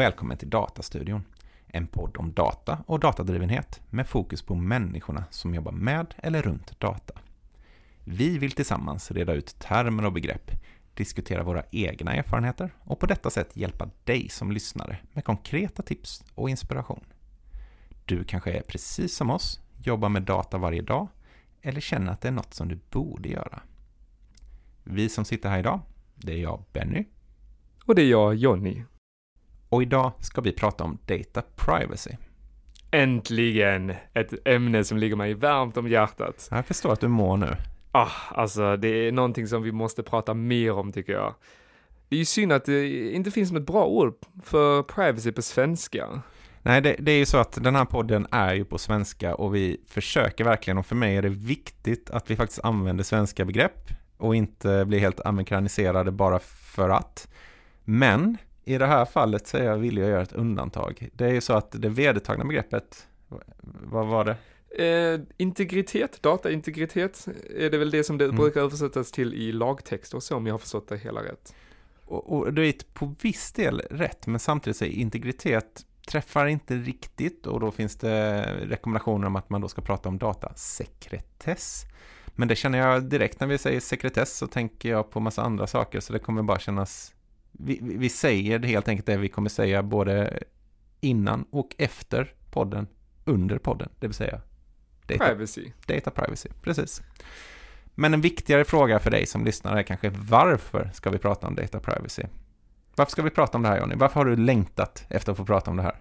[0.00, 1.24] Och välkommen till Datastudion.
[1.66, 6.80] En podd om data och datadrivenhet med fokus på människorna som jobbar med eller runt
[6.80, 7.14] data.
[8.04, 10.50] Vi vill tillsammans reda ut termer och begrepp,
[10.94, 16.24] diskutera våra egna erfarenheter och på detta sätt hjälpa dig som lyssnare med konkreta tips
[16.34, 17.04] och inspiration.
[18.04, 21.08] Du kanske är precis som oss, jobbar med data varje dag
[21.62, 23.62] eller känner att det är något som du borde göra.
[24.84, 25.80] Vi som sitter här idag,
[26.14, 27.04] det är jag, Benny.
[27.84, 28.84] Och det är jag, Jonny.
[29.70, 32.10] Och idag ska vi prata om data privacy.
[32.90, 33.94] Äntligen!
[34.14, 36.48] Ett ämne som ligger mig varmt om hjärtat.
[36.50, 37.56] Jag förstår att du mår nu.
[37.92, 41.34] Ah, alltså det är någonting som vi måste prata mer om tycker jag.
[42.08, 46.22] Det är ju synd att det inte finns något bra ord för privacy på svenska.
[46.62, 49.54] Nej, det, det, är ju så att den här podden är ju på svenska och
[49.54, 53.88] vi försöker verkligen och för mig är det viktigt att vi faktiskt använder svenska begrepp
[54.16, 56.38] och inte blir helt amerikaniserade bara
[56.74, 57.28] för att.
[57.84, 58.36] Men
[58.74, 61.08] i det här fallet så är jag villig att göra ett undantag.
[61.12, 63.08] Det är ju så att det vedertagna begreppet,
[63.62, 64.36] vad var det?
[64.84, 68.36] Eh, integritet, dataintegritet, är det väl det som det mm.
[68.36, 71.54] brukar översättas till i lagtext och så om jag har förstått det hela rätt.
[72.04, 76.74] Och, och det är på viss del rätt, men samtidigt så är integritet träffar inte
[76.74, 81.84] riktigt och då finns det rekommendationer om att man då ska prata om datasekretess.
[82.26, 85.66] Men det känner jag direkt när vi säger sekretess så tänker jag på massa andra
[85.66, 87.14] saker så det kommer bara kännas
[87.64, 90.42] vi, vi säger helt enkelt det vi kommer säga både
[91.00, 92.86] innan och efter podden,
[93.24, 94.40] under podden, det vill säga
[95.06, 95.70] data privacy.
[95.86, 97.02] Data privacy, precis.
[97.94, 101.54] Men en viktigare fråga för dig som lyssnar är kanske varför ska vi prata om
[101.54, 102.22] data privacy?
[102.94, 103.94] Varför ska vi prata om det här Johnny?
[103.94, 105.96] Varför har du längtat efter att få prata om det här?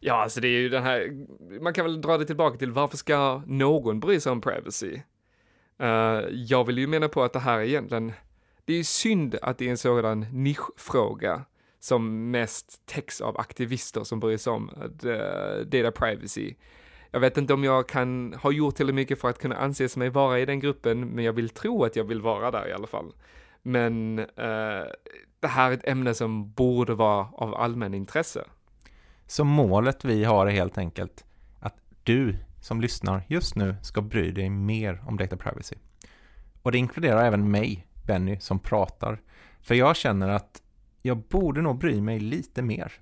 [0.00, 1.26] Ja, alltså det är ju den här,
[1.60, 5.00] man kan väl dra det tillbaka till varför ska någon bry sig om privacy?
[5.82, 5.88] Uh,
[6.32, 8.12] jag vill ju mena på att det här är egentligen,
[8.68, 11.44] det är ju synd att det är en sådan nischfråga
[11.78, 14.70] som mest täcks av aktivister som bryr sig om
[15.04, 16.54] eh, data privacy.
[17.10, 20.10] Jag vet inte om jag kan ha gjort tillräckligt mycket för att kunna anses mig
[20.10, 22.86] vara i den gruppen, men jag vill tro att jag vill vara där i alla
[22.86, 23.12] fall.
[23.62, 24.26] Men uh,
[25.40, 28.44] det här är ett ämne som borde vara av allmän intresse.
[29.26, 31.24] Så målet vi har är helt enkelt
[31.60, 35.76] att du som lyssnar just nu ska bry dig mer om data privacy.
[36.62, 39.20] Och det inkluderar även mig, Benny, som pratar.
[39.60, 40.62] För jag känner att
[41.02, 42.92] jag borde nog bry mig lite mer.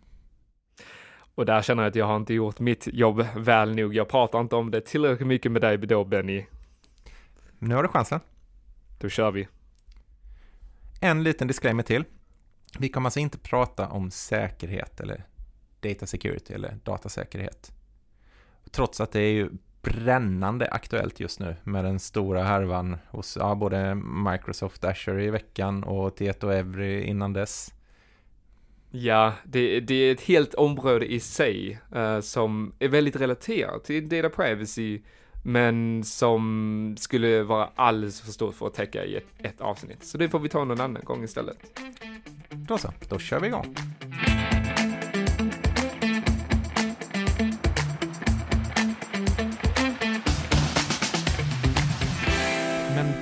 [1.35, 3.95] Och där känner jag att jag har inte gjort mitt jobb väl nog.
[3.95, 6.47] Jag pratar inte om det tillräckligt mycket med dig då, Benny.
[7.59, 8.21] Nu har du chansen.
[9.01, 9.49] Då kör vi.
[11.01, 12.05] En liten disclaimer till.
[12.79, 15.27] Vi kommer alltså inte prata om säkerhet eller
[15.81, 17.73] data security eller datasäkerhet.
[18.71, 19.51] Trots att det är ju
[19.87, 25.85] brännande aktuellt just nu med den stora härvan hos ja, både Microsoft Azure i veckan
[25.85, 27.75] och Tieto Every innan dess.
[28.91, 34.09] Ja, det, det är ett helt område i sig uh, som är väldigt relaterat till
[34.09, 35.01] data privacy
[35.45, 40.05] men som skulle vara alldeles för stort för att täcka i ett, ett avsnitt.
[40.05, 41.59] Så det får vi ta någon annan gång istället.
[42.51, 43.77] Då så, då kör vi igång.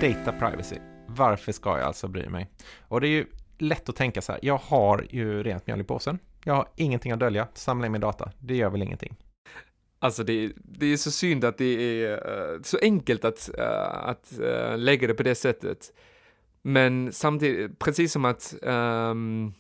[0.05, 0.77] Data privacy,
[1.07, 2.51] varför ska jag alltså bry mig?
[2.89, 3.27] Och det är ju
[3.59, 6.19] lätt att tänka så här, jag har ju rent mjöl i påsen.
[6.45, 9.17] Jag har ingenting att dölja, samla in min data, det gör väl ingenting.
[9.99, 14.33] Alltså det, det är så synd att det är uh, så enkelt att, uh, att
[14.41, 15.93] uh, lägga det på det sättet.
[16.63, 19.55] Men samtidigt, precis som att um,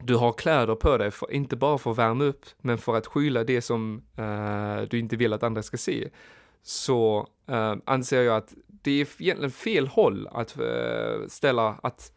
[0.00, 3.06] du har kläder på dig, för, inte bara för att värma upp, men för att
[3.06, 6.08] skylla det som uh, du inte vill att andra ska se,
[6.62, 8.54] så uh, anser jag att
[8.86, 12.12] det är egentligen fel håll att uh, ställa, att,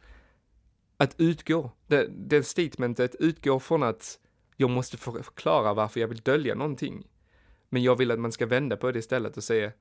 [0.98, 1.72] att utgå.
[1.88, 4.20] Det, det statementet utgår från att
[4.58, 7.08] jag måste förklara varför jag vill dölja någonting.
[7.70, 9.72] Men jag vill att man ska vända på det istället och säga,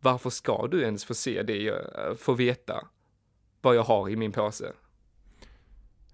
[0.00, 2.86] varför ska du ens få se det, eh, få veta
[3.60, 4.72] vad jag har i min påse?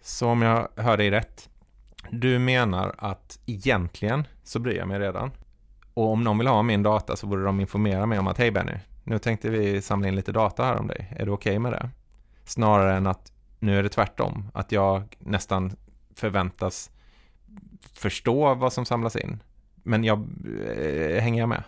[0.00, 1.48] Så om jag hör dig rätt,
[2.10, 5.30] du menar att egentligen så bryr jag mig redan.
[5.94, 8.50] Och om någon vill ha min data så borde de informera mig om att hej
[8.50, 8.78] Benny,
[9.08, 11.12] nu tänkte vi samla in lite data här om dig.
[11.16, 11.90] Är du okej okay med det?
[12.44, 15.72] Snarare än att nu är det tvärtom, att jag nästan
[16.14, 16.90] förväntas
[17.93, 19.43] förstå vad som samlas in.
[19.82, 20.19] Men jag,
[20.76, 21.62] eh, hänger jag med?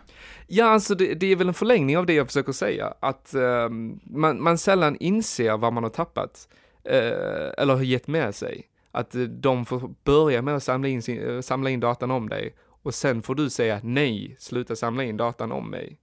[0.47, 3.69] Ja, alltså det, det, är väl en förlängning av det jag försöker säga, att eh,
[4.05, 6.49] man, man sällan inser vad man har tappat
[6.85, 8.67] eh, eller har gett med sig.
[8.91, 12.29] Att eh, de får börja med att samla in, sin, eh, samla in datan om
[12.29, 15.99] dig och sen får du säga nej, sluta samla in datan om mig.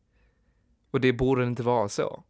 [0.98, 2.24] Och det borde inte vara så.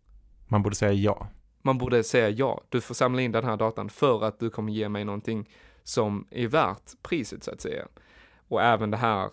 [0.48, 1.28] Man borde säga ja.
[1.62, 4.74] Man borde säga ja, du får samla in den här datan för att du kommer
[4.74, 5.50] ge mig någonting
[5.84, 7.88] som är värt priset så att säga.
[8.48, 9.32] Och även det här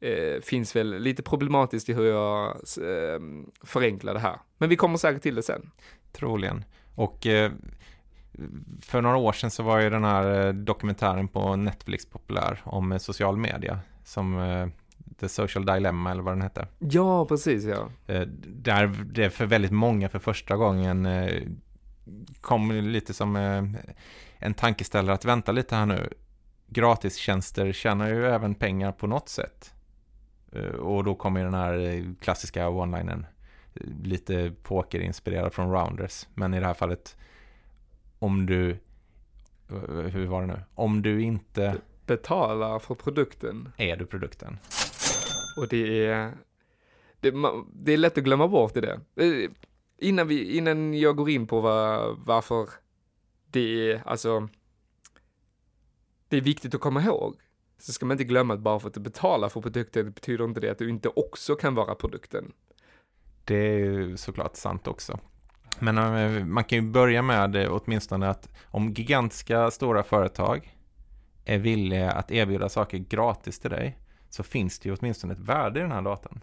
[0.00, 3.20] eh, finns väl lite problematiskt i hur jag eh,
[3.62, 4.38] förenklar det här.
[4.58, 5.70] Men vi kommer säkert till det sen.
[6.12, 6.64] Troligen.
[6.94, 7.52] Och eh,
[8.82, 12.92] för några år sedan så var ju den här eh, dokumentären på Netflix populär om
[12.92, 14.68] eh, social media som eh,
[15.20, 16.68] The Social Dilemma eller vad den hette.
[16.78, 17.88] Ja, precis ja.
[18.46, 21.08] Där det för väldigt många för första gången
[22.40, 23.36] kom lite som
[24.38, 26.10] en tankeställare att vänta lite här nu.
[26.66, 29.74] Gratistjänster tjänar ju även pengar på något sätt.
[30.78, 33.26] Och då kommer den här klassiska one-linern
[34.02, 36.26] lite pokerinspirerad från Rounders.
[36.34, 37.16] Men i det här fallet
[38.18, 38.78] om du,
[40.10, 40.60] hur var det nu?
[40.74, 41.76] Om du inte
[42.06, 43.72] betalar för produkten.
[43.76, 44.58] Är du produkten?
[45.56, 46.32] Och det är,
[47.20, 47.32] det,
[47.72, 49.00] det är lätt att glömma bort i det.
[49.16, 49.50] Eh,
[49.98, 52.68] innan, vi, innan jag går in på var, varför
[53.50, 54.48] det är, alltså,
[56.28, 57.36] det är viktigt att komma ihåg.
[57.78, 60.60] Så ska man inte glömma att bara för att du betalar för produkten betyder inte
[60.60, 62.52] det att du inte också kan vara produkten.
[63.44, 65.18] Det är ju såklart sant också.
[65.78, 70.76] Men eh, man kan ju börja med eh, åtminstone att om gigantiska stora företag
[71.44, 73.98] är villiga att erbjuda saker gratis till dig
[74.36, 76.40] så finns det ju åtminstone ett värde i den här datan.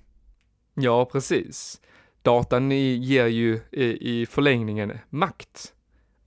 [0.74, 1.82] Ja, precis.
[2.22, 5.74] Datan ger ju i förlängningen makt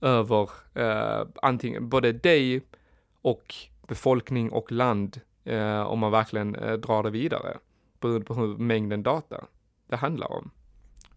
[0.01, 2.61] över eh, antingen både dig
[3.21, 3.55] och
[3.87, 7.57] befolkning och land eh, om man verkligen eh, drar det vidare
[7.99, 9.45] beroende på hur mängden data
[9.87, 10.51] det handlar om.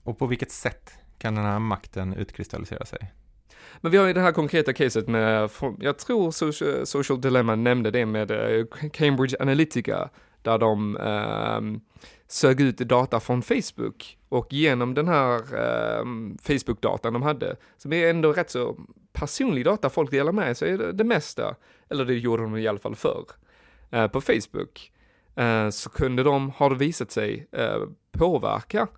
[0.05, 3.12] Och på vilket sätt kan den här makten utkristallisera sig.
[3.81, 5.50] Men vi har ju det här konkreta caset med,
[5.81, 6.31] jag tror
[6.85, 10.11] Social, Dilemma nämnde det med eh, Cambridge Analytica,
[10.43, 11.81] där de eh,
[12.29, 16.05] sög ut data från Facebook och genom den här eh,
[16.43, 18.77] Facebook-datan de hade, som är ändå rätt så
[19.13, 21.55] personlig data folk delar med sig det, det mesta,
[21.89, 23.25] eller det gjorde de i alla fall förr,
[23.91, 24.93] eh, på Facebook,
[25.35, 27.83] eh, så kunde de, har det visat sig, eh,
[28.13, 28.89] påverka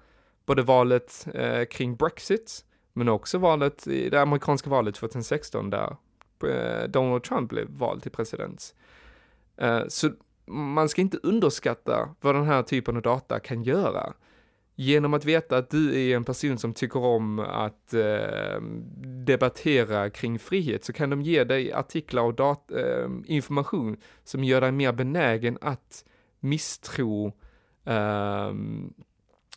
[0.47, 5.97] både valet eh, kring Brexit, men också valet i det amerikanska valet 2016 där
[6.49, 8.75] eh, Donald Trump blev vald till president.
[9.57, 10.11] Eh, så
[10.47, 14.13] man ska inte underskatta vad den här typen av data kan göra.
[14.75, 18.61] Genom att veta att du är en person som tycker om att eh,
[19.27, 24.61] debattera kring frihet så kan de ge dig artiklar och dat- eh, information som gör
[24.61, 26.05] dig mer benägen att
[26.41, 27.33] misstro
[27.85, 28.53] eh,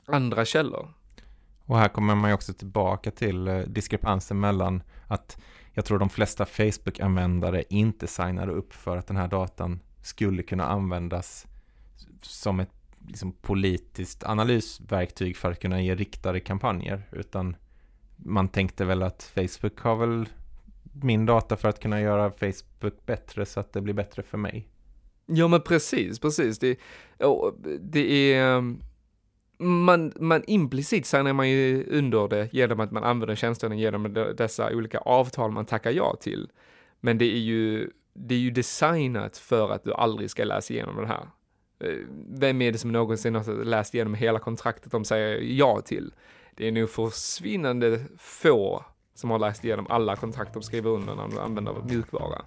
[0.06, 0.94] andra källor.
[1.66, 5.38] Och här kommer man ju också tillbaka till eh, diskrepansen mellan att
[5.74, 10.66] jag tror de flesta Facebook-användare inte signade upp för att den här datan skulle kunna
[10.66, 11.48] användas
[12.22, 12.70] som ett
[13.08, 17.56] liksom, politiskt analysverktyg för att kunna ge riktade kampanjer, utan
[18.16, 20.30] man tänkte väl att Facebook har väl
[21.02, 24.68] min data för att kunna göra Facebook bättre så att det blir bättre för mig.
[25.26, 26.60] Ja men precis, precis.
[26.60, 26.80] Det,
[27.80, 28.82] det är mm,
[29.58, 34.76] man, man implicit signar man ju under det genom att man använder tjänsterna genom dessa
[34.76, 36.50] olika avtal man tackar ja till.
[37.00, 40.96] Men det är ju, det är ju designat för att du aldrig ska läsa igenom
[40.96, 41.30] det här.
[41.80, 46.14] Eh, vem är det som någonsin har läst igenom hela kontraktet de säger ja till?
[46.56, 51.28] Det är nog försvinnande få som har läst igenom alla kontrakt de skriver under när
[51.28, 52.42] de använder mjukvara.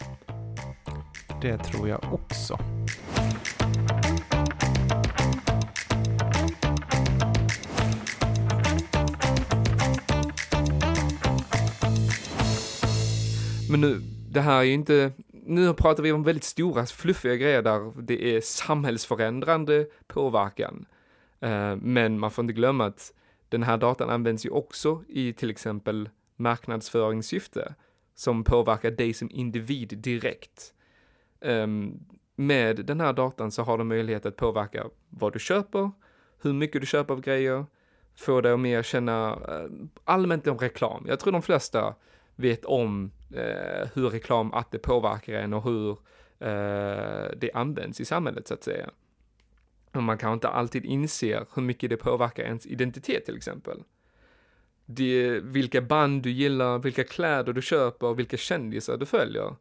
[1.43, 2.59] Det tror jag också.
[13.71, 15.13] Men nu, det här är ju inte,
[15.49, 20.87] nu pratar vi om väldigt stora, fluffiga grejer där det är samhällsförändrande påverkan.
[21.45, 23.13] Uh, men man får inte glömma att
[23.49, 27.75] den här datan används ju också i till exempel marknadsföringssyfte
[28.15, 30.75] som påverkar dig som individ direkt.
[31.41, 32.01] Um,
[32.37, 35.91] med den här datan så har du möjlighet att påverka vad du köper,
[36.43, 37.67] hur mycket du köper av grejer,
[38.17, 39.71] få dig att mer känna eh,
[40.05, 41.05] allmänt om reklam.
[41.09, 41.95] Jag tror de flesta
[42.37, 45.91] vet om eh, hur reklam, att det påverkar en och hur
[46.39, 48.91] eh, det används i samhället så att säga.
[49.93, 53.83] Och man kanske inte alltid inser hur mycket det påverkar ens identitet till exempel.
[54.87, 59.57] Det, vilka band du gillar, vilka kläder du köper, vilka kändisar du följer.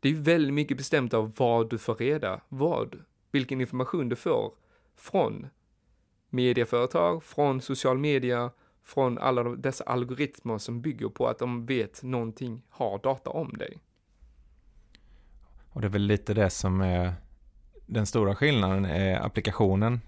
[0.00, 4.54] Det är väldigt mycket bestämt av vad du får reda, vad, vilken information du får
[4.96, 5.46] från
[6.30, 8.50] medieföretag, från social media,
[8.86, 13.78] från alla dessa algoritmer som bygger på att de vet någonting, har data om dig.
[15.70, 17.14] Och det är väl lite det som är
[17.86, 20.00] den stora skillnaden är applikationen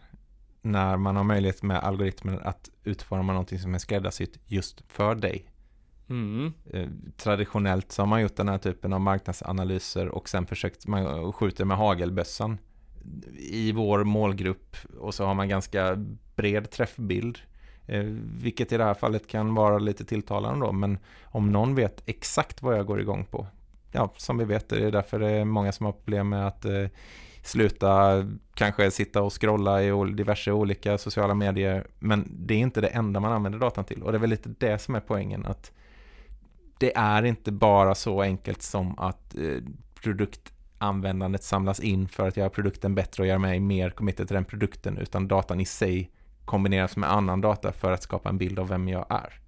[0.63, 5.51] när man har möjlighet med algoritmer att utforma någonting som är skräddarsytt just för dig.
[6.09, 6.53] Mm.
[6.71, 11.33] Eh, traditionellt så har man gjort den här typen av marknadsanalyser och sen försökt, man
[11.33, 12.59] skjuter med hagelbössan
[13.39, 15.97] i vår målgrupp och så har man ganska
[16.37, 17.39] bred träffbild.
[17.89, 18.05] Eh,
[18.43, 22.63] vilket i det här fallet kan vara lite tilltalande då, men om någon vet exakt
[22.63, 23.47] vad jag går igång på,
[23.93, 26.65] ja, som vi vet, det är därför det är många som har problem med att
[26.65, 26.87] eh,
[27.43, 32.89] sluta kanske sitta och scrolla i diverse olika sociala medier, men det är inte det
[32.89, 34.03] enda man använder datan till.
[34.03, 35.73] Och det är väl lite det som är poängen, att
[36.79, 39.63] det är inte bara så enkelt som att eh,
[40.03, 44.45] produktanvändandet samlas in för att göra produkten bättre och göra mig mer committed till den
[44.45, 46.11] produkten, utan datan i sig
[46.49, 49.41] kombineras med annan data för att skapa en bild av vem jag är.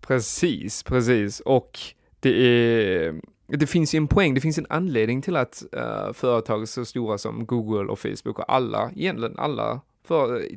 [0.00, 1.40] Precis, precis.
[1.40, 1.78] Och
[2.20, 6.68] det är, det finns ju en poäng, det finns en anledning till att uh, företag
[6.68, 10.48] så stora som Google och Facebook och alla, egentligen alla för,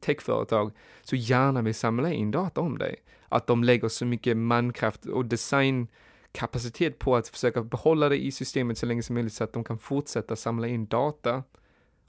[0.00, 2.96] techföretag så gärna vill samla in data om dig.
[3.28, 8.78] Att de lägger så mycket mankraft och designkapacitet på att försöka behålla dig i systemet
[8.78, 11.42] så länge som möjligt så att de kan fortsätta samla in data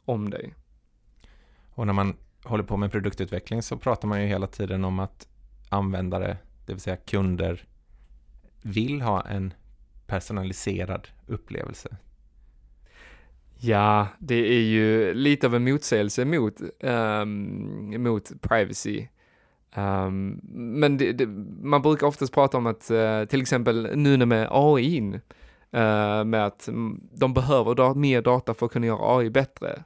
[0.05, 0.53] om dig.
[1.75, 5.27] Och när man håller på med produktutveckling så pratar man ju hela tiden om att
[5.69, 7.67] användare, det vill säga kunder,
[8.61, 9.53] vill ha en
[10.07, 11.97] personaliserad upplevelse.
[13.65, 19.07] Ja, det är ju lite av en motsägelse mot, um, mot privacy.
[19.75, 20.39] Um,
[20.79, 21.25] men det, det,
[21.61, 25.15] man brukar oftast prata om att uh, till exempel nu med AI uh,
[25.81, 26.69] eh, med att
[27.13, 29.83] de behöver da mer data för att kunna göra AI bättre.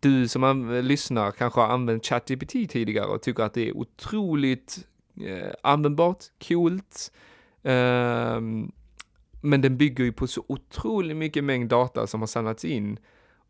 [0.00, 4.86] Du som lyssnar kanske har använt ChatGPT tidigare och tycker att det är otroligt
[5.20, 7.12] uh, användbart, coolt,
[7.62, 8.72] um,
[9.40, 12.98] men den bygger ju på så otroligt mycket mängd data som har samlats in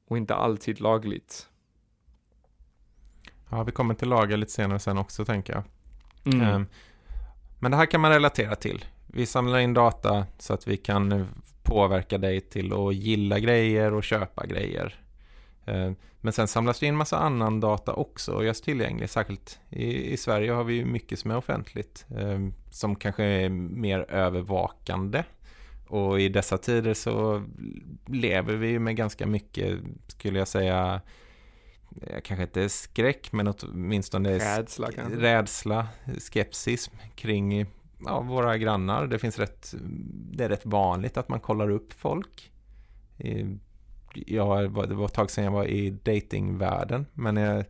[0.08, 1.48] och inte alltid lagligt.
[3.50, 5.64] Ja, vi kommer till lager lite senare sen också tänker jag.
[6.34, 6.54] Mm.
[6.54, 6.66] Um,
[7.58, 8.84] men det här kan man relatera till.
[9.06, 11.26] Vi samlar in data så att vi kan
[11.62, 15.05] påverka dig till att gilla grejer och köpa grejer.
[15.66, 19.10] Um, men sen samlas det in massa annan data också och görs tillgänglig.
[19.10, 22.06] Särskilt i, i Sverige har vi mycket som är offentligt.
[22.08, 25.24] Um, som kanske är mer övervakande
[25.88, 27.44] och i dessa tider så
[28.06, 31.00] lever vi med ganska mycket, skulle jag säga,
[32.22, 35.88] kanske inte skräck, men åtminstone rädsla, rädsla
[36.32, 37.66] skepsis kring
[38.04, 39.06] ja, våra grannar.
[39.06, 39.74] Det, finns rätt,
[40.32, 42.52] det är rätt vanligt att man kollar upp folk.
[44.26, 47.64] Jag, det var ett tag sedan jag var i datingvärlden, men jag,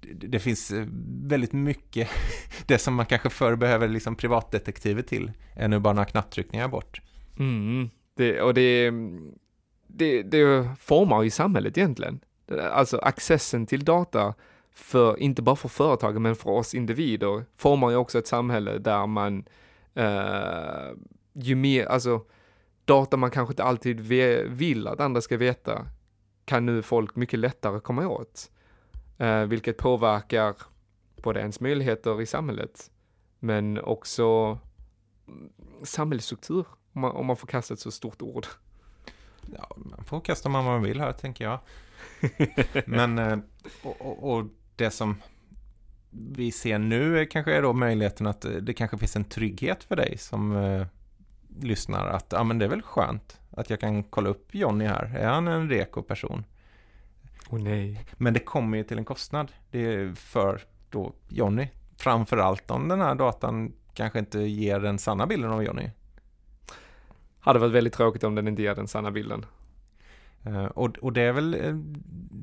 [0.00, 0.86] det finns eh,
[1.22, 2.08] väldigt mycket,
[2.66, 7.00] det som man kanske förr behöver liksom privatdetektiver till, är nu bara några knapptryckningar bort.
[7.38, 7.90] Mm.
[8.16, 8.92] Det, och det,
[9.86, 12.20] det, det formar ju samhället egentligen.
[12.72, 14.34] Alltså accessen till data,
[14.74, 19.06] för, inte bara för företagen men för oss individer, formar ju också ett samhälle där
[19.06, 19.44] man,
[19.98, 20.96] uh,
[21.32, 22.20] ju mer, alltså
[22.90, 24.00] data man kanske inte alltid
[24.50, 25.86] vill att andra ska veta,
[26.44, 28.50] kan nu folk mycket lättare komma åt.
[29.20, 30.56] Uh, vilket påverkar
[31.22, 32.90] både ens möjligheter i samhället,
[33.38, 34.58] men också
[35.82, 38.46] samhällsstruktur om man, om man får kasta ett så stort ord.
[39.56, 41.60] Ja, man får kasta vad man vill här, tänker jag.
[42.86, 43.38] Men, eh,
[43.82, 44.44] och, och, och,
[44.76, 45.22] det som
[46.10, 49.96] vi ser nu kanske är då möjligheten att eh, det kanske finns en trygghet för
[49.96, 50.86] dig som eh,
[51.60, 52.06] lyssnar.
[52.06, 55.16] Att ja, men det är väl skönt att jag kan kolla upp Jonny här.
[55.16, 56.44] Är han en reko person?
[57.50, 58.04] Oh, nej.
[58.16, 59.52] Men det kommer ju till en kostnad.
[59.70, 61.68] Det är för då Jonny.
[61.96, 65.90] Framförallt om den här datan kanske inte ger den sanna bilden av Jonny.
[67.40, 69.46] Hade varit väldigt tråkigt om den inte ger den sanna bilden.
[70.46, 71.80] Uh, och, och det är väl uh,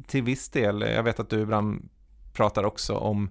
[0.07, 1.89] till viss del, jag vet att du ibland
[2.37, 3.29] pratar också om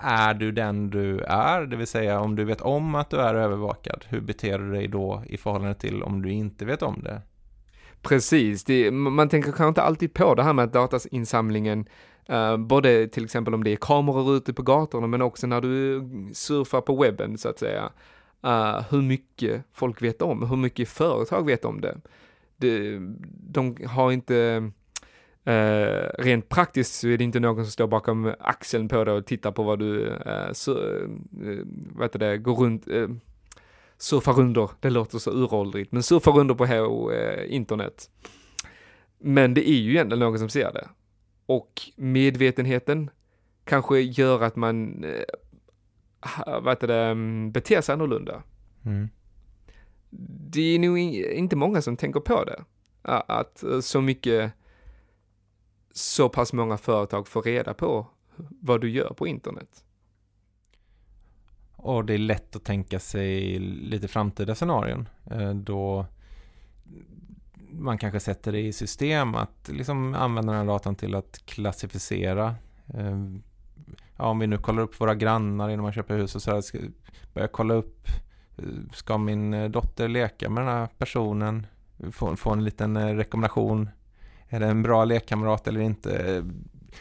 [0.00, 3.34] är du den du är, det vill säga om du vet om att du är
[3.34, 7.22] övervakad, hur beter du dig då i förhållande till om du inte vet om det?
[8.02, 11.88] Precis, det, man tänker kanske inte alltid på det här med datainsamlingen,
[12.30, 16.04] uh, både till exempel om det är kameror ute på gatorna, men också när du
[16.34, 17.90] surfar på webben så att säga
[18.46, 21.96] uh, hur mycket folk vet om, hur mycket företag vet om det.
[22.56, 22.98] det
[23.50, 24.70] de har inte,
[25.48, 29.26] uh, rent praktiskt så är det inte någon som står bakom axeln på det och
[29.26, 31.00] tittar på vad du, uh, så,
[31.70, 33.08] vad heter det, går runt, uh,
[33.98, 38.10] surfar under, det låter så uråldrigt, men surfar under på här, internet.
[39.18, 40.88] Men det är ju egentligen någon som ser det.
[41.46, 43.10] Och medvetenheten
[43.64, 45.04] kanske gör att man
[46.46, 48.42] vad heter det, mm, beter sig annorlunda.
[48.84, 49.08] Mm.
[50.50, 52.64] Det är nog inte många som tänker på det.
[53.02, 54.52] Att så mycket,
[55.98, 59.84] så pass många företag får reda på vad du gör på internet.
[61.86, 66.06] och det är lätt att tänka sig lite framtida scenarion eh, då
[67.70, 72.54] man kanske sätter det i system att liksom använda den här datan till att klassificera
[72.94, 73.18] eh,
[74.16, 76.62] ja, om vi nu kollar upp våra grannar innan man köper hus och så där.
[77.34, 78.06] börja kolla upp
[78.56, 81.66] eh, ska min dotter leka med den här personen
[82.12, 83.90] få, få en liten rekommendation
[84.48, 86.44] är det en bra lekkamrat eller inte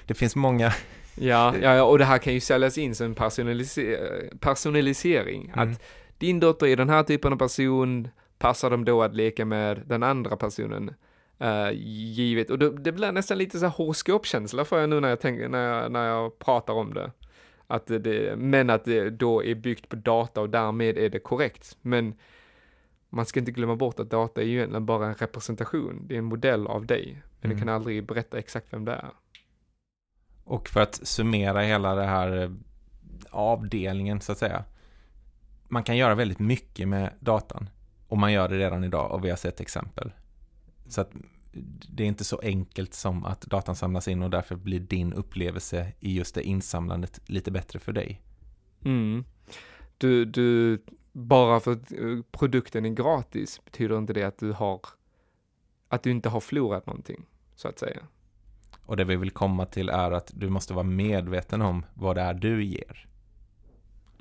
[0.06, 0.74] det finns många
[1.16, 4.00] Ja, ja, och det här kan ju säljas in som personalise
[4.40, 5.52] personalisering.
[5.56, 5.72] Mm.
[5.72, 5.82] Att
[6.18, 10.04] din dotter är den här typen av person, passar de då att leka med den
[10.04, 10.94] andra personen?
[11.42, 15.10] Uh, givet, och det, det blir nästan lite så här horoskopkänsla för jag nu när
[15.10, 17.12] jag, tänker, när jag, när jag pratar om det.
[17.68, 21.78] Att det, men att det då är byggt på data och därmed är det korrekt.
[21.82, 22.14] Men
[23.10, 26.20] man ska inte glömma bort att data är ju egentligen bara en representation, det är
[26.20, 27.22] en modell av dig.
[27.46, 27.58] Men mm.
[27.58, 29.12] det kan aldrig berätta exakt vem det är.
[30.44, 32.52] Och för att summera hela det här eh,
[33.30, 34.64] avdelningen så att säga.
[35.68, 37.70] Man kan göra väldigt mycket med datan.
[38.08, 40.12] Och man gör det redan idag och vi har sett exempel.
[40.88, 41.12] Så att
[41.90, 45.92] det är inte så enkelt som att datan samlas in och därför blir din upplevelse
[46.00, 48.22] i just det insamlandet lite bättre för dig.
[48.86, 49.24] Mm.
[49.98, 50.80] Du, du,
[51.12, 54.82] bara för att eh, produkten är gratis betyder inte det att du har,
[55.88, 57.26] att du inte har förlorat någonting,
[57.56, 58.02] så att säga.
[58.86, 62.22] Och det vi vill komma till är att du måste vara medveten om vad det
[62.22, 63.08] är du ger.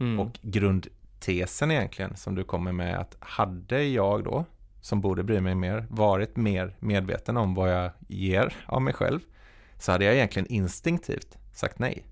[0.00, 0.20] Mm.
[0.20, 4.44] Och grundtesen egentligen som du kommer med att hade jag då,
[4.80, 9.20] som borde bry mig mer, varit mer medveten om vad jag ger av mig själv,
[9.78, 12.04] så hade jag egentligen instinktivt sagt nej.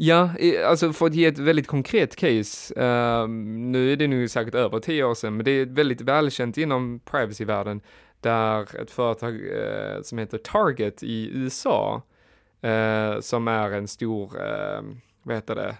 [0.00, 0.30] Ja,
[0.66, 4.80] alltså för att ge ett väldigt konkret case, uh, nu är det nu säkert över
[4.80, 7.80] tio år sedan, men det är väldigt välkänt inom privacyvärlden
[8.20, 12.02] där ett företag eh, som heter Target i USA,
[12.60, 14.82] eh, som är en stor, eh,
[15.22, 15.76] vad heter det,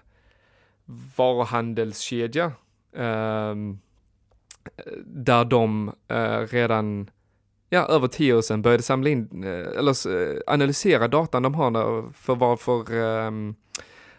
[1.15, 2.51] varuhandelskedja,
[2.95, 3.79] ehm,
[5.05, 7.09] där de eh, redan
[7.69, 12.13] ja, över tio år sedan började samla in, eh, eller eh, analysera datan de har
[12.13, 13.55] för vad för um,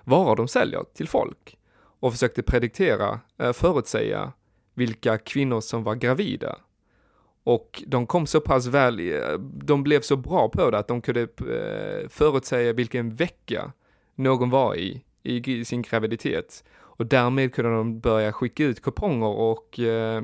[0.05, 1.59] varor de säljer till folk
[2.01, 4.33] och försökte prediktera, eh, förutsäga
[4.75, 6.59] vilka kvinnor som var gravida
[7.45, 11.01] och de kom så pass väl, eh, de blev så bra på det att de
[11.01, 13.73] kunde eh, förutsäga vilken vecka
[14.15, 16.65] någon var i, i sin graviditet.
[16.79, 20.23] Och därmed kunde de börja skicka ut kuponger och eh,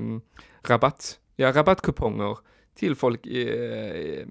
[0.62, 2.38] rabatt, ja, rabattkuponger
[2.74, 4.24] till folk i,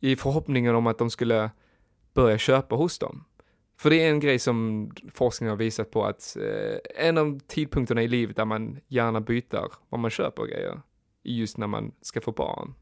[0.00, 1.50] i förhoppningen om att de skulle
[2.14, 3.24] börja köpa hos dem.
[3.78, 8.02] För det är en grej som forskningen har visat på att eh, en av tidpunkterna
[8.02, 10.80] i livet där man gärna byter vad man köper och grejer
[11.34, 12.74] just när man ska få barn.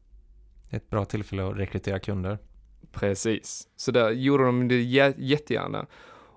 [0.69, 2.37] Ett bra tillfälle att rekrytera kunder.
[2.91, 4.81] Precis, så där gjorde de det
[5.17, 5.85] jättegärna.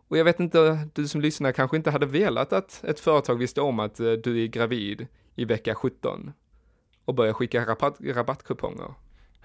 [0.09, 3.61] Och jag vet inte, du som lyssnar kanske inte hade velat att ett företag visste
[3.61, 6.33] om att eh, du är gravid i vecka 17
[7.05, 8.95] och börjar skicka rabatt, rabattkuponger.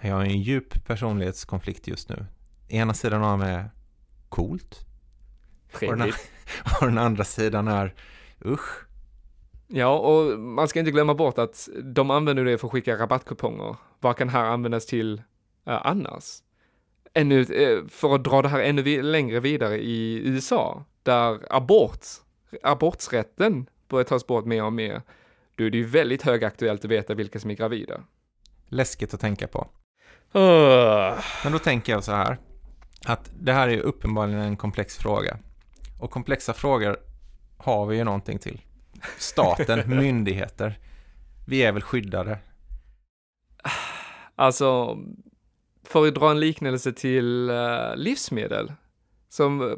[0.01, 2.25] Jag har en djup personlighetskonflikt just nu.
[2.69, 3.69] Ena sidan av mig är
[4.29, 4.79] coolt.
[5.73, 5.91] Trevligt.
[5.91, 6.13] Och den,
[6.81, 7.93] och den andra sidan är
[8.45, 8.85] usch,
[9.75, 13.75] Ja, och man ska inte glömma bort att de använder det för att skicka rabattkuponger.
[13.99, 15.13] Vad kan här användas till
[15.67, 16.37] uh, annars?
[17.13, 22.05] Ännu, uh, för att dra det här ännu vi längre vidare i USA, där abort,
[22.63, 25.01] abortsrätten börjar tas bort mer och mer,
[25.55, 28.01] då är det ju väldigt högaktuellt att veta vilka som är gravida.
[28.67, 29.67] Läskigt att tänka på.
[30.35, 31.19] Uh.
[31.43, 32.37] Men då tänker jag så här,
[33.05, 35.37] att det här är ju uppenbarligen en komplex fråga.
[35.99, 36.97] Och komplexa frågor
[37.57, 38.61] har vi ju någonting till
[39.17, 40.79] staten, myndigheter.
[41.45, 42.39] Vi är väl skyddade?
[44.35, 44.97] Alltså,
[45.83, 48.73] för att dra en liknelse till eh, livsmedel,
[49.29, 49.77] som eh,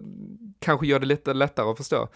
[0.59, 2.07] kanske gör det lite lättare att förstå.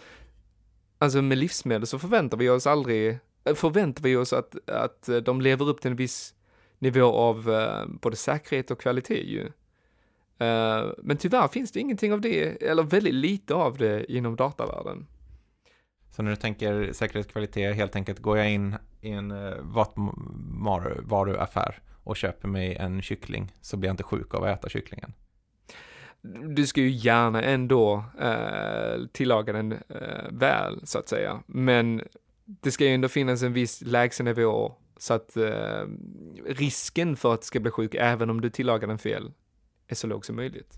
[0.98, 5.40] Alltså med livsmedel så förväntar vi oss aldrig, eh, förväntar vi oss att, att de
[5.40, 6.34] lever upp till en viss
[6.78, 7.50] nivå av
[8.02, 9.48] både säkerhet och kvalitet ju.
[10.98, 15.06] men tyvärr finns det ingenting av det, eller väldigt lite av det inom datavärlden.
[16.10, 19.54] Så när du tänker säkerhetskvalitet, helt enkelt går jag in i en eh,
[21.02, 25.12] varuaffär och köper mig en kyckling så blir jag inte sjuk av att äta kycklingen.
[26.54, 31.42] Du ska ju gärna ändå eh, tillaga den eh, väl, så att säga.
[31.46, 32.02] Men
[32.44, 35.82] det ska ju ändå finnas en viss lägstanivå så att eh,
[36.46, 39.32] risken för att det ska bli sjuk, även om du tillagar den fel,
[39.86, 40.74] är så låg som möjligt.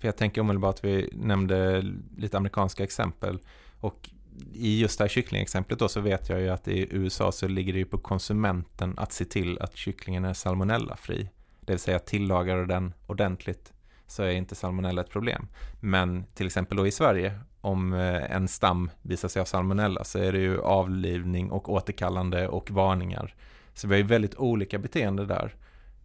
[0.00, 1.84] För jag tänker omedelbart att vi nämnde
[2.16, 3.38] lite amerikanska exempel
[3.80, 4.10] och
[4.52, 7.72] i just det här kycklingexemplet då så vet jag ju att i USA så ligger
[7.72, 11.28] det ju på konsumenten att se till att kycklingen är salmonellafri.
[11.60, 13.72] Det vill säga tillagar du den ordentligt
[14.06, 15.48] så är inte salmonella ett problem.
[15.80, 20.18] Men till exempel då i Sverige, om eh, en stam visar sig ha salmonella så
[20.18, 23.34] är det ju avlivning och återkallande och varningar.
[23.74, 25.54] Så vi har ju väldigt olika beteende där.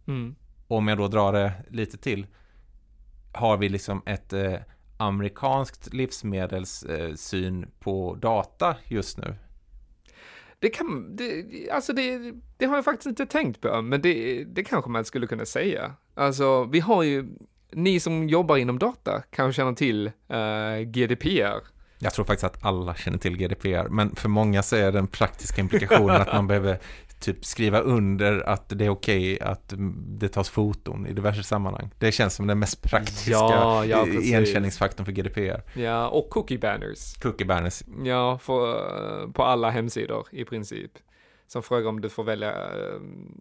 [0.06, 0.34] Mm.
[0.68, 2.26] Om jag då drar det lite till
[3.32, 4.54] har vi liksom ett eh,
[5.00, 9.34] amerikanskt livsmedelssyn på data just nu.
[10.58, 14.64] Det kan, det, alltså det, det har jag faktiskt inte tänkt på, men det, det
[14.64, 15.94] kanske man skulle kunna säga.
[16.14, 17.26] Alltså, vi har ju,
[17.72, 21.80] ni som jobbar inom data kanske känner till uh, GDPR.
[21.98, 25.60] Jag tror faktiskt att alla känner till GDPR, men för många så är den praktiska
[25.60, 26.78] implikationen att man behöver
[27.20, 29.74] typ skriva under att det är okej okay att
[30.18, 31.90] det tas foton i diverse sammanhang.
[31.98, 35.78] Det känns som den mest praktiska ja, ja, igenkänningsfaktorn för GDPR.
[35.80, 37.14] Ja, och cookie banners.
[37.16, 37.82] Cookie banners.
[38.04, 40.92] Ja, för, på alla hemsidor i princip.
[41.46, 42.54] Som frågar om du får välja,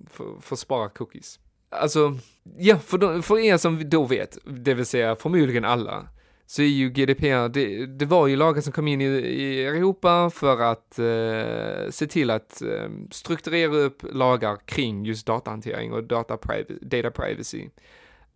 [0.10, 1.40] får, får spara cookies.
[1.70, 2.18] Alltså,
[2.58, 6.08] ja, för, de, för er som då vet, det vill säga förmodligen alla,
[6.50, 10.30] så är ju GDPR, det, det var ju lagar som kom in i, i Europa
[10.30, 16.38] för att eh, se till att eh, strukturera upp lagar kring just datahantering och data,
[16.38, 17.70] privacy, data privacy.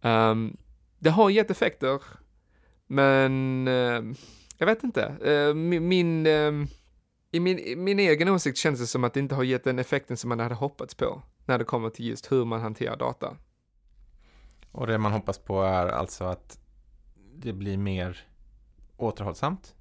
[0.01, 0.57] Um,
[0.99, 2.01] det har gett effekter,
[2.87, 4.01] men eh,
[4.57, 5.03] jag vet inte.
[5.03, 6.67] Eh, min, eh, min
[7.31, 10.17] i min, min egen åsikt känns det som att det inte har gett den effekten
[10.17, 13.37] som man hade hoppats på när det kommer till just hur man hanterar data.
[14.71, 16.59] Och det man hoppas på är alltså att
[17.35, 18.27] det blir mer
[18.97, 19.75] återhållsamt?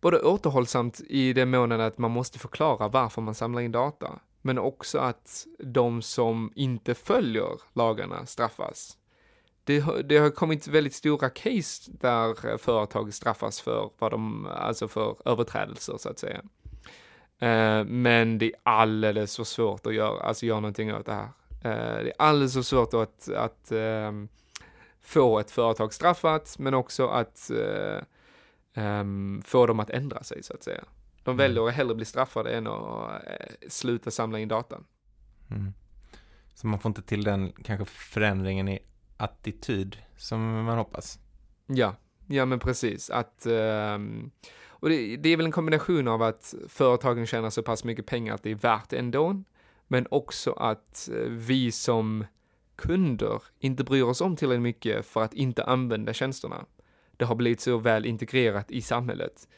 [0.00, 4.58] Både återhållsamt i den månen att man måste förklara varför man samlar in data, men
[4.58, 8.96] också att de som inte följer lagarna straffas.
[9.64, 15.16] Det, det har kommit väldigt stora case där företag straffas för vad de, alltså för
[15.24, 16.42] överträdelser så att säga.
[17.38, 21.28] Eh, men det är alldeles för svårt att göra, alltså göra någonting åt det här.
[21.64, 24.28] Eh, det är alldeles för svårt att, att ehm,
[25.02, 27.50] få ett företag straffat, men också att
[28.74, 30.84] um, få dem att ändra sig så att säga.
[31.24, 31.36] De mm.
[31.36, 34.84] väljer att hellre bli straffade än att uh, sluta samla in datan.
[35.50, 35.72] Mm.
[36.54, 38.78] Så man får inte till den kanske förändringen i
[39.16, 41.18] attityd som man hoppas?
[41.66, 41.94] Ja,
[42.26, 43.10] ja men precis.
[43.10, 44.30] Att, um,
[44.66, 48.34] och det, det, är väl en kombination av att företagen tjänar så pass mycket pengar
[48.34, 49.42] att det är värt ändå,
[49.88, 52.24] men också att eh, vi som
[52.80, 56.64] kunder inte bryr oss om tillräckligt mycket för att inte använda tjänsterna.
[57.16, 59.48] Det har blivit så väl integrerat i samhället.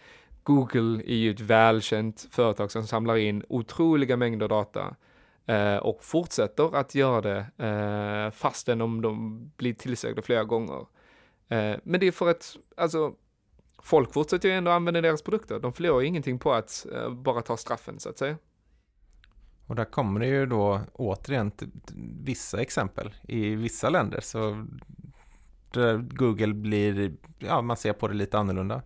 [0.42, 4.96] Google är ju ett välkänt företag som samlar in otroliga mängder data
[5.46, 10.86] eh, och fortsätter att göra det eh, fastän om de blir tillsagda flera gånger.
[11.48, 13.14] Eh, men det är för att, alltså,
[13.82, 15.58] folk fortsätter ju ändå använda deras produkter.
[15.58, 18.36] De förlorar ju ingenting på att eh, bara ta straffen så att säga.
[19.66, 21.52] Och där kommer det ju då återigen
[22.24, 23.14] vissa exempel.
[23.22, 24.66] I vissa länder så
[26.10, 28.82] Google blir, ja man ser på det lite annorlunda.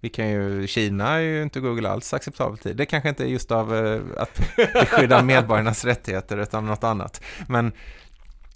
[0.00, 2.72] Vi kan ju, Kina är ju inte Google alls acceptabelt i.
[2.72, 7.22] Det kanske inte är just av eh, att beskydda medborgarnas rättigheter utan något annat.
[7.48, 7.72] Men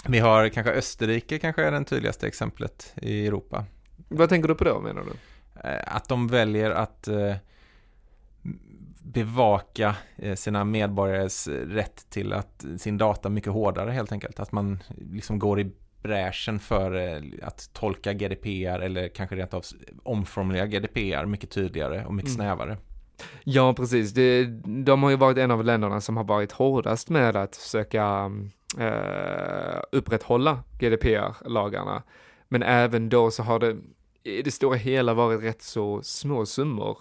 [0.08, 3.64] vi har kanske Österrike kanske är det tydligaste exemplet i Europa.
[4.08, 5.12] Vad tänker du på då menar du?
[5.68, 7.34] Eh, att de väljer att eh,
[9.12, 14.40] bevaka eh, sina medborgares rätt till att sin data mycket hårdare helt enkelt.
[14.40, 15.70] Att man liksom går i
[16.02, 19.64] bräschen för eh, att tolka GDPR eller kanske rent av
[20.02, 22.36] omformulera GDPR mycket tydligare och mycket mm.
[22.36, 22.76] snävare.
[23.44, 24.12] Ja, precis.
[24.12, 24.44] Det,
[24.84, 28.30] de har ju varit en av länderna som har varit hårdast med att försöka
[28.78, 32.02] eh, upprätthålla GDPR-lagarna.
[32.48, 33.76] Men även då så har det
[34.22, 36.98] i det stora hela varit rätt så små summor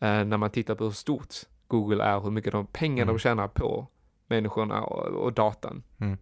[0.00, 1.34] när man tittar på hur stort
[1.66, 3.14] Google är, hur mycket de pengar mm.
[3.14, 3.86] de tjänar på
[4.26, 5.82] människorna och, och datan.
[5.98, 6.18] Mm.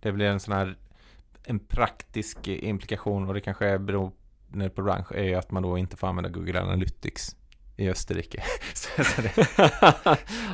[0.00, 0.76] Det blir en sån här
[1.44, 4.12] en praktisk implikation och det kanske beror
[4.74, 7.36] på bransch är ju att man då inte får använda Google Analytics
[7.76, 8.42] i Österrike.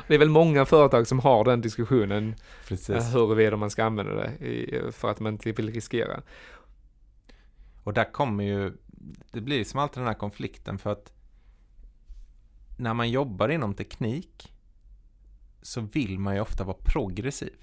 [0.07, 0.15] det...
[0.15, 2.35] är väl många företag som har den diskussionen
[2.69, 2.91] Precis.
[2.91, 6.23] Eh, huruvida man ska använda det för att man inte vill riskera.
[7.83, 8.73] Och där kommer ju,
[9.31, 11.13] det blir som alltid den här konflikten för att
[12.81, 14.53] när man jobbar inom teknik
[15.63, 17.55] så vill man ju ofta vara progressiv.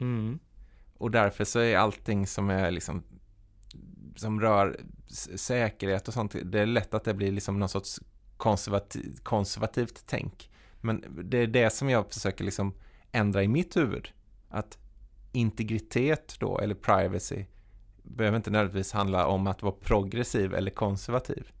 [0.00, 0.38] Mm.
[0.94, 3.02] Och därför så är allting som är liksom
[4.16, 4.80] som rör
[5.34, 8.00] säkerhet och sånt, det är lätt att det blir liksom någon sorts
[8.36, 10.50] konservativ, konservativt tänk.
[10.80, 12.74] Men det är det som jag försöker liksom
[13.12, 14.08] ändra i mitt huvud.
[14.48, 14.78] Att
[15.32, 17.44] integritet då, eller privacy,
[18.02, 21.52] behöver inte nödvändigtvis handla om att vara progressiv eller konservativ.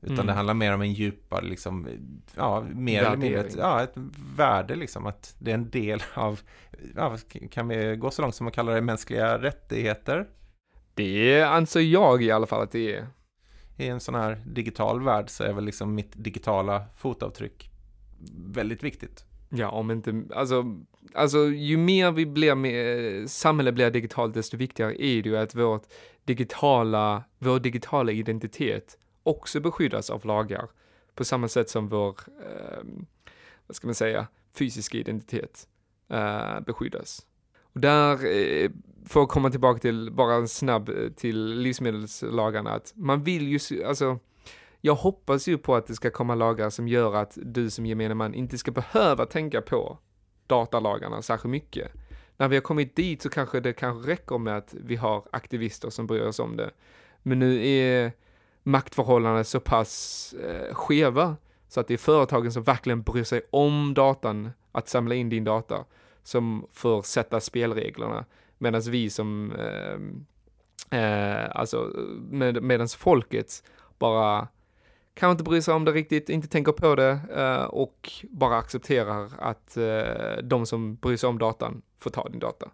[0.00, 0.26] Utan mm.
[0.26, 1.88] det handlar mer om en djupare, liksom,
[2.36, 3.94] ja, mer eller mindre ja, ett
[4.36, 5.06] värde liksom.
[5.06, 6.40] Att det är en del av,
[6.96, 7.16] ja,
[7.50, 10.26] kan vi gå så långt som att kalla det mänskliga rättigheter?
[10.94, 13.06] Det anser jag i alla fall att det är.
[13.76, 17.70] i en sån här digital värld så är väl liksom mitt digitala fotavtryck
[18.34, 19.24] väldigt viktigt.
[19.50, 20.64] Ja, om inte, alltså,
[21.14, 25.54] alltså ju mer vi blir, med, samhället blir digitalt, desto viktigare är det ju att
[25.54, 25.82] vårt
[26.24, 30.68] digitala, vår digitala identitet också beskyddas av lagar.
[31.14, 32.84] På samma sätt som vår, eh,
[33.66, 35.68] vad ska man säga, fysiska identitet
[36.08, 37.26] eh, beskyddas.
[37.72, 38.70] Och där, eh,
[39.06, 43.84] för att komma tillbaka till, bara en snabb eh, till livsmedelslagarna, att man vill ju,
[43.84, 44.18] alltså,
[44.80, 48.14] jag hoppas ju på att det ska komma lagar som gör att du som gemene
[48.14, 49.98] man inte ska behöva tänka på
[50.46, 51.92] datalagarna särskilt mycket.
[52.36, 55.90] När vi har kommit dit så kanske det kanske räcker med att vi har aktivister
[55.90, 56.70] som bryr oss om det.
[57.22, 58.12] Men nu är
[58.62, 61.36] maktförhållandena så pass eh, skeva
[61.68, 65.44] så att det är företagen som verkligen bryr sig om datan, att samla in din
[65.44, 65.84] data,
[66.22, 68.24] som får sätta spelreglerna.
[68.58, 73.62] Medan vi som, eh, eh, alltså med, medans folket
[73.98, 74.48] bara
[75.14, 79.30] kanske inte bryr sig om det riktigt, inte tänker på det eh, och bara accepterar
[79.38, 82.70] att eh, de som bryr sig om datan får ta din data.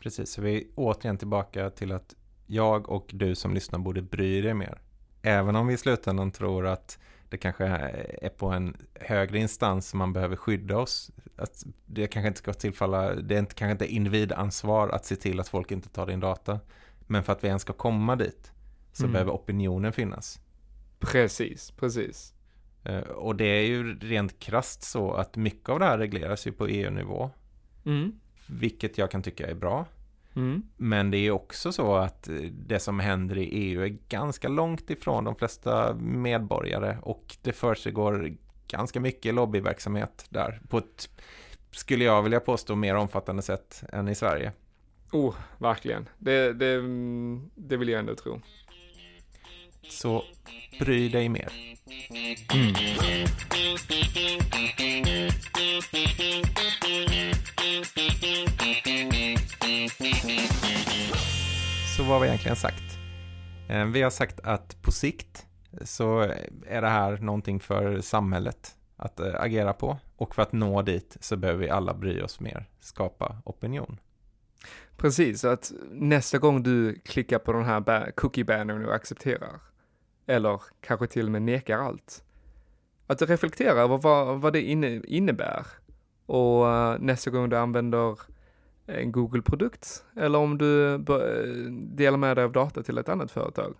[0.00, 2.14] Precis, så vi är återigen tillbaka till att
[2.52, 4.80] jag och du som lyssnar borde bry dig mer.
[5.22, 9.98] Även om vi i slutändan tror att det kanske är på en högre instans som
[9.98, 11.10] man behöver skydda oss.
[11.36, 15.40] Att det kanske inte ska tillfalla, det är inte, kanske inte individansvar att se till
[15.40, 16.60] att folk inte tar din data.
[17.06, 18.52] Men för att vi ens ska komma dit
[18.92, 19.12] så mm.
[19.12, 20.40] behöver opinionen finnas.
[20.98, 22.34] Precis, precis.
[22.84, 26.52] Eh, och det är ju rent krast så att mycket av det här regleras ju
[26.52, 27.30] på EU-nivå.
[27.84, 28.20] Mm.
[28.46, 29.86] Vilket jag kan tycka är bra.
[30.36, 30.62] Mm.
[30.76, 32.34] Men det är också så att eh,
[32.66, 38.36] det som händer i EU är ganska långt ifrån de flesta medborgare och det försiggår
[38.68, 41.10] ganska mycket lobbyverksamhet där på ett,
[41.70, 44.52] skulle jag vilja påstå, mer omfattande sätt än i Sverige.
[45.12, 46.08] Oh, verkligen.
[46.18, 48.40] Det, det, mm, det vill jag ändå tro.
[49.88, 50.24] Så
[50.78, 51.48] bry dig mer.
[52.54, 52.74] Mm.
[61.96, 62.82] Så vad har vi egentligen sagt?
[63.68, 65.46] Eh, vi har sagt att på sikt
[65.82, 66.20] så
[66.66, 69.98] är det här någonting för samhället att eh, agera på.
[70.16, 73.98] Och för att nå dit så behöver vi alla bry oss mer, skapa opinion.
[74.96, 79.60] Precis, att nästa gång du klickar på den här cookie-bannern och accepterar,
[80.32, 82.24] eller kanske till och med nekar allt,
[83.06, 85.66] att du reflekterar över vad, vad det inne, innebär.
[86.26, 88.18] Och uh, nästa gång du använder
[88.86, 90.98] en Google-produkt, eller om du
[91.70, 93.74] delar med dig av data till ett annat företag,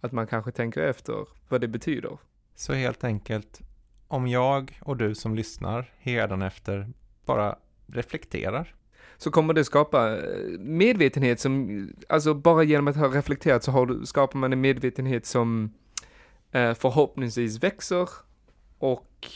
[0.00, 2.18] att man kanske tänker efter vad det betyder.
[2.54, 3.60] Så helt enkelt,
[4.08, 5.92] om jag och du som lyssnar
[6.42, 6.88] efter
[7.24, 8.74] bara reflekterar
[9.16, 13.86] så kommer det skapa eh, medvetenhet som, alltså bara genom att ha reflekterat så har
[13.86, 15.70] du, skapar man en medvetenhet som eh,
[16.52, 18.08] förhoppningsvis växer
[18.78, 19.28] och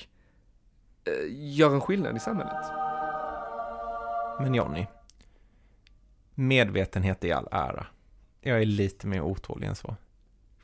[1.04, 2.66] eh, gör en skillnad i samhället.
[4.40, 4.86] Men Jonny,
[6.34, 7.86] medvetenhet i all ära.
[8.40, 9.96] Jag är lite mer otålig än så.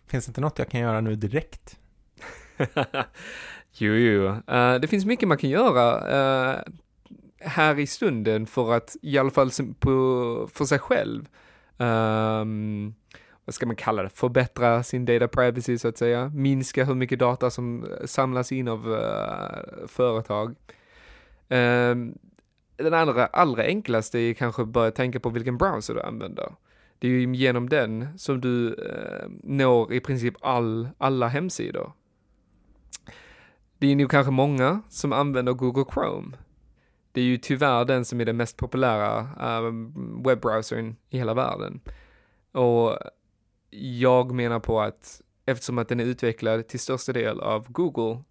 [0.07, 1.79] Finns det inte något jag kan göra nu direkt?
[3.73, 4.27] jo, jo.
[4.27, 6.61] Uh, det finns mycket man kan göra uh,
[7.41, 11.29] här i stunden för att, i alla fall på, för sig själv,
[11.77, 12.95] um,
[13.47, 17.19] vad ska man kalla det, förbättra sin data privacy så att säga, minska hur mycket
[17.19, 20.55] data som eh, samlas in av uh, företag.
[21.49, 22.19] Um,
[22.77, 26.53] den andra, allra enklaste är kanske att börja tänka på vilken browser du använder.
[26.99, 31.93] Det är ju genom den som du uh, når i princip all, alla hemsidor.
[33.79, 36.37] Det är nog kanske många som använder Google Chrome.
[37.13, 39.73] Det är ju tyvärr den som är den mest populära uh,
[40.27, 41.81] webbrowsern i hela världen.
[42.53, 42.99] Och
[43.81, 48.23] jag menar på att eftersom att den är utvecklad till största del av Google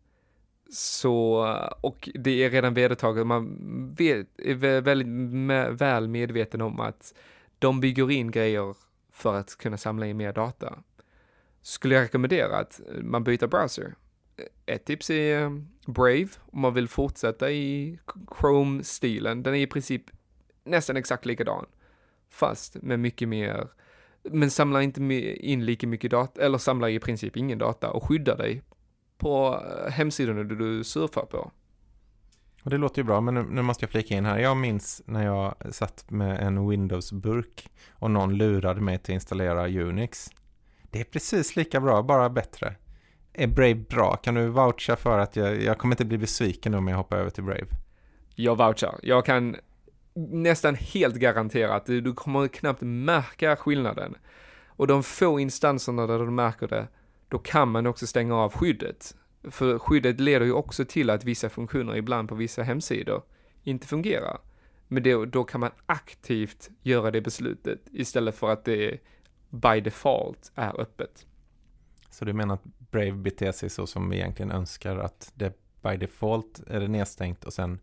[0.70, 1.48] så,
[1.82, 7.14] och det är redan vedertaget, man vet, är väldigt väl medveten om att
[7.60, 8.76] de bygger in grejer
[9.12, 10.80] för att kunna samla in mer data.
[11.62, 13.96] Skulle jag rekommendera att man byter browser.
[14.66, 15.50] Ett tips är eh,
[15.88, 18.00] Brave, om man vill fortsätta i
[18.40, 19.44] Chrome-stilen.
[19.44, 20.04] Den är i princip
[20.64, 21.66] nästan exakt likadan.
[22.30, 23.68] Fast med mycket mer
[24.32, 28.38] men samlar inte in lika mycket data, eller samlar i princip ingen data och skyddar
[28.38, 28.62] dig
[29.18, 31.52] på eh, hemsidorna du surfar på.
[32.64, 34.40] Och det låter ju bra, men nu, nu, måste jag flika in här.
[34.40, 39.68] Jag minns när jag satt med en Windows-burk och någon lurade mig till att installera
[39.68, 40.30] Unix.
[40.84, 42.76] Det är precis lika bra, bara bättre.
[43.34, 44.16] Är Brave bra?
[44.16, 47.30] Kan du voucha för att jag, jag kommer inte bli besviken om jag hoppar över
[47.30, 47.68] till Brave?
[48.36, 49.00] Jag vouchar.
[49.04, 49.56] Jag kan
[50.16, 54.16] nästan helt garanterat, du, du kommer knappt märka skillnaden.
[54.68, 56.88] Och de få instanserna där du märker det,
[57.30, 59.16] då kan man också stänga av skyddet.
[59.44, 63.24] För skyddet leder ju också till att vissa funktioner ibland på vissa hemsidor
[63.64, 64.40] inte fungerar.
[64.88, 69.00] Men det, då kan man aktivt göra det beslutet istället för att det
[69.50, 71.26] by default är öppet.
[72.10, 75.98] Så du menar att Brave beter sig så som vi egentligen önskar att det by
[75.98, 77.80] default är det nedstängt och sen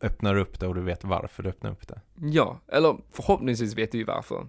[0.00, 2.00] öppnar upp det och du vet varför du öppnar upp det?
[2.20, 4.46] Ja, eller förhoppningsvis vet du ju varför.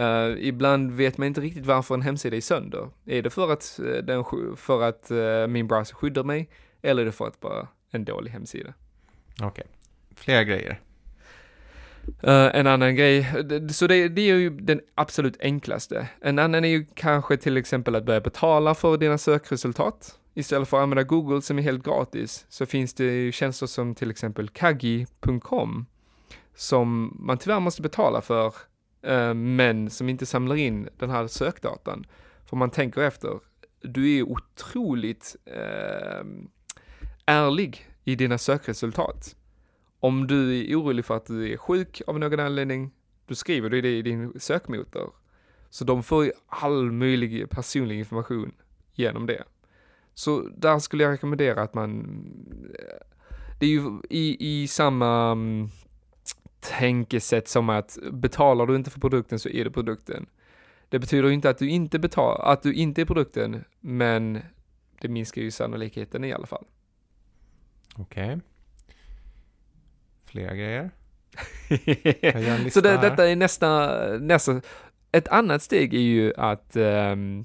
[0.00, 2.88] Uh, ibland vet man inte riktigt varför en hemsida är sönder.
[3.04, 4.24] Är det för att, uh, den,
[4.56, 6.48] för att uh, min browser skyddar mig
[6.82, 8.74] eller är det för att bara en dålig hemsida?
[9.34, 9.64] Okej, okay.
[10.16, 10.80] flera grejer.
[12.22, 13.26] En annan grej,
[13.70, 16.08] så det, det, är ju den absolut enklaste.
[16.20, 20.18] En annan är ju kanske till exempel att börja betala för dina sökresultat.
[20.38, 23.94] Istället för att använda Google som är helt gratis så finns det ju tjänster som
[23.94, 25.86] till exempel kagi.com
[26.54, 28.54] som man tyvärr måste betala för
[29.02, 32.06] eh, men som inte samlar in den här sökdatan.
[32.46, 33.40] För man tänker efter,
[33.80, 36.24] du är otroligt eh,
[37.26, 39.36] ärlig i dina sökresultat.
[40.00, 42.90] Om du är orolig för att du är sjuk av någon anledning,
[43.26, 45.12] då skriver du det i din sökmotor.
[45.70, 48.52] Så de får ju all möjlig personlig information
[48.94, 49.44] genom det.
[50.18, 52.06] Så där skulle jag rekommendera att man,
[53.58, 55.68] det är ju i, i samma um,
[56.60, 60.26] tänkesätt som att betalar du inte för produkten så är det produkten.
[60.88, 64.40] Det betyder inte att du inte betalar, att du inte är produkten, men
[65.00, 66.64] det minskar ju sannolikheten i alla fall.
[67.96, 68.26] Okej.
[68.26, 68.40] Okay
[70.28, 70.90] flera grejer.
[72.70, 74.60] så det, detta är nästa, nästa,
[75.12, 77.44] ett annat steg är ju att um,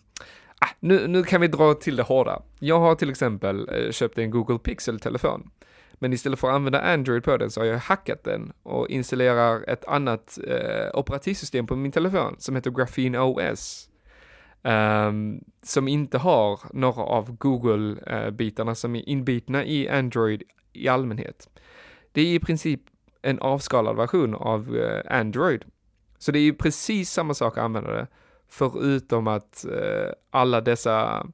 [0.64, 2.42] ah, nu, nu kan vi dra till det hårda.
[2.60, 5.50] Jag har till exempel eh, köpt en Google Pixel-telefon.
[5.94, 9.70] Men istället för att använda Android på den så har jag hackat den och installerar
[9.70, 13.90] ett annat eh, operativsystem på min telefon som heter Graphene OS.
[14.62, 20.88] Um, ehm, som inte har några av Google-bitarna eh, som är inbitna i Android i
[20.88, 21.50] allmänhet.
[22.12, 22.82] Det är i princip
[23.22, 25.66] en avskalad version av eh, Android.
[26.18, 28.08] Så det är ju precis samma sak att använda det,
[28.54, 31.28] förutom att eh, alla dessa,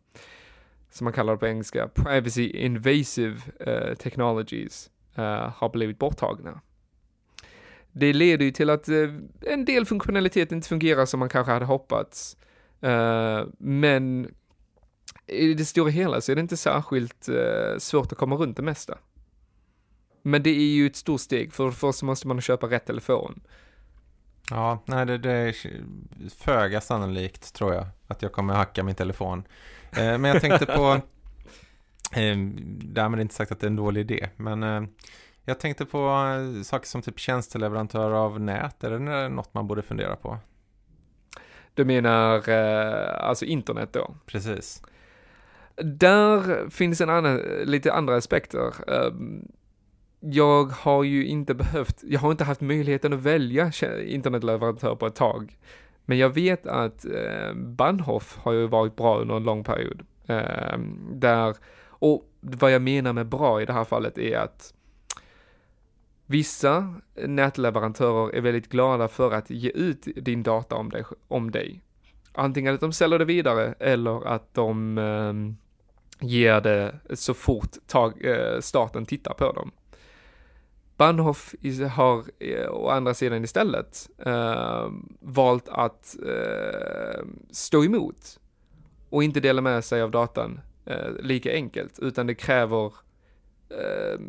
[0.89, 6.61] som man kallar det på engelska, privacy invasive eh, technologies eh, har blivit borttagna.
[7.91, 9.09] Det leder ju till att eh,
[9.41, 12.37] en del funktionalitet inte fungerar som man kanske hade hoppats.
[12.81, 14.33] Eh, men
[15.27, 18.63] i det stora hela så är det inte särskilt eh, svårt att komma runt det
[18.63, 18.97] mesta.
[20.21, 23.41] Men det är ju ett stort steg, för först måste man köpa rätt telefon.
[24.49, 25.55] Ja, nej det, det är
[26.29, 29.43] föga sannolikt tror jag att jag kommer hacka min telefon.
[29.91, 30.91] Eh, men jag tänkte på,
[32.19, 32.37] eh,
[32.83, 34.83] därmed inte sagt att det är en dålig idé, men eh,
[35.45, 39.81] jag tänkte på eh, saker som typ tjänsteleverantör av nät, är det något man borde
[39.81, 40.37] fundera på?
[41.73, 44.15] Du menar eh, alltså internet då?
[44.25, 44.83] Precis.
[45.75, 48.73] Där finns en annan, lite andra aspekter.
[50.19, 53.71] Jag har ju inte behövt, jag har inte haft möjligheten att välja
[54.05, 55.57] internetleverantör på ett tag.
[56.05, 60.05] Men jag vet att eh, Bahnhof har ju varit bra under en lång period.
[60.27, 60.79] Eh,
[61.11, 61.55] där,
[61.87, 64.73] och vad jag menar med bra i det här fallet är att
[66.25, 66.93] vissa
[67.27, 71.03] nätleverantörer är väldigt glada för att ge ut din data om dig.
[71.27, 71.81] Om dig.
[72.31, 75.33] Antingen att de säljer det vidare eller att de eh,
[76.27, 79.71] ger det så fort tag, eh, staten tittar på dem.
[80.99, 81.55] Bahnhof
[81.91, 88.39] har eh, å andra sidan istället eh, valt att eh, stå emot
[89.09, 92.93] och inte dela med sig av datan eh, lika enkelt, utan det kräver
[93.69, 94.19] eh,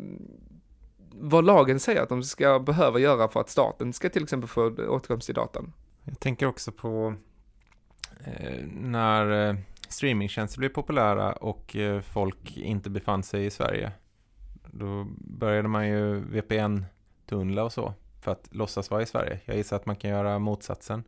[1.13, 4.75] vad lagen säger att de ska behöva göra för att staten ska till exempel få
[4.87, 5.73] åtkomst till datan.
[6.03, 7.13] Jag tänker också på
[8.25, 9.55] eh, när eh,
[9.89, 13.91] streamingtjänster blev populära och eh, folk inte befann sig i Sverige
[14.71, 19.39] då började man ju VPN-tunnla och så för att låtsas vara i Sverige.
[19.45, 21.03] Jag gissar att man kan göra motsatsen.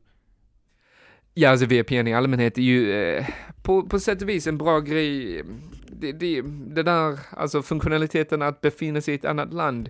[1.33, 3.25] Ja, alltså VPN i allmänhet är ju eh,
[3.63, 5.43] på, på sätt och vis en bra grej.
[5.87, 9.89] Det, det, det där, alltså funktionaliteten att befinna sig i ett annat land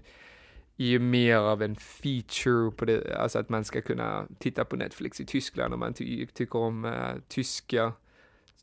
[0.77, 4.75] är ju mer av en feature på det, alltså att man ska kunna titta på
[4.75, 7.93] Netflix i Tyskland om man ty tycker om eh, tyska,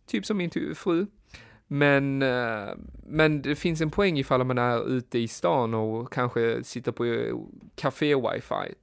[0.06, 1.06] typ som min fru.
[1.72, 2.68] Men, eh,
[3.06, 7.04] men det finns en poäng ifall man är ute i stan och kanske sitter på
[7.76, 8.74] café-wifi.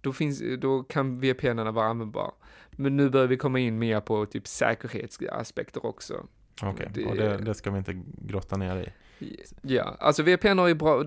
[0.00, 2.30] Då, finns, då kan VPN vara användbara.
[2.70, 6.26] Men nu börjar vi komma in mer på typ säkerhetsaspekter också.
[6.62, 7.04] Okej, okay.
[7.04, 8.92] och det, det, ska vi inte grotta ner i.
[9.62, 11.04] Ja, alltså VPN har ju bra,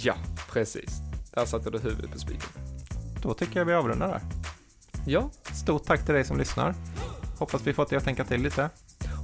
[0.01, 0.14] Ja,
[0.53, 1.01] precis.
[1.34, 2.49] Där satte du huvudet på spiken.
[3.22, 4.20] Då tycker jag vi avrundar där.
[5.07, 5.30] Ja.
[5.43, 6.74] Stort tack till dig som lyssnar.
[7.39, 8.70] Hoppas vi fått dig att tänka till lite.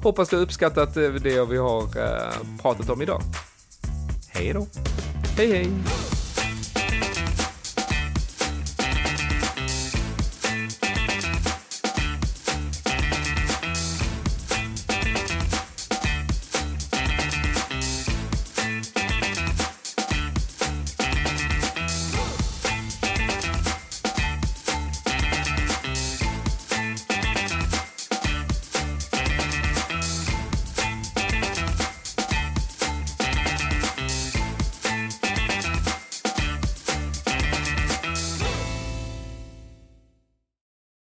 [0.03, 3.21] Hoppas du uppskattat eh, det vi har eh, pratat om idag.
[4.29, 4.67] Hej då.
[5.37, 5.71] Hej hej.